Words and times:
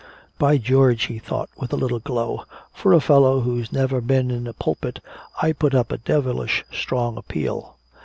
"By 0.39 0.57
George," 0.57 1.03
he 1.03 1.19
thought 1.19 1.51
with 1.59 1.71
a 1.71 1.75
little 1.75 1.99
glow, 1.99 2.45
"for 2.73 2.91
a 2.91 2.99
fellow 2.99 3.41
who's 3.41 3.71
never 3.71 4.01
been 4.01 4.31
in 4.31 4.47
a 4.47 4.53
pulpit 4.53 4.99
I 5.43 5.51
put 5.51 5.75
up 5.75 5.91
a 5.91 5.99
devilish 5.99 6.65
strong 6.71 7.17
appeal." 7.17 7.75